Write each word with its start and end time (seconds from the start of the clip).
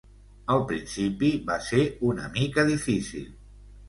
Al 0.51 0.61
principi 0.69 1.29
va 1.49 1.57
ser 1.65 1.81
una 2.13 2.31
mica 2.39 2.65
difícil. 2.71 3.29